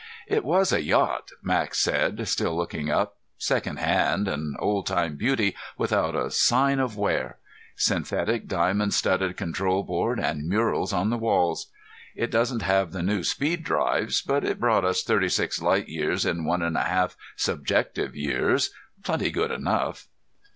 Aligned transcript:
"It 0.25 0.43
was 0.43 0.73
a 0.73 0.81
yacht," 0.81 1.29
Max 1.43 1.77
said, 1.77 2.27
still 2.27 2.55
looking 2.57 2.89
up, 2.89 3.17
"second 3.37 3.77
hand, 3.77 4.27
an 4.27 4.55
old 4.57 4.87
time 4.87 5.15
beauty 5.15 5.55
without 5.77 6.15
a 6.15 6.31
sign 6.31 6.79
of 6.79 6.97
wear. 6.97 7.37
Synthetic 7.75 8.47
diamond 8.47 8.95
studded 8.95 9.37
control 9.37 9.83
board 9.83 10.19
and 10.19 10.49
murals 10.49 10.91
on 10.91 11.11
the 11.11 11.19
walls. 11.19 11.67
It 12.15 12.31
doesn't 12.31 12.63
have 12.63 12.93
the 12.93 13.03
new 13.03 13.21
speed 13.23 13.63
drives, 13.63 14.23
but 14.23 14.43
it 14.43 14.59
brought 14.59 14.85
us 14.85 15.03
thirty 15.03 15.29
six 15.29 15.61
light 15.61 15.87
years 15.87 16.25
in 16.25 16.45
one 16.45 16.63
and 16.63 16.77
a 16.77 16.85
half 16.85 17.15
subjective 17.35 18.15
years. 18.15 18.71
Plenty 19.03 19.29
good 19.29 19.51
enough." 19.51 20.07